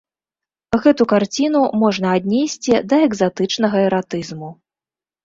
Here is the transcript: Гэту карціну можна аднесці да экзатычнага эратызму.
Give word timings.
Гэту 0.85 1.03
карціну 1.11 1.61
можна 1.81 2.07
аднесці 2.19 2.73
да 2.95 3.03
экзатычнага 3.09 3.77
эратызму. 3.91 4.49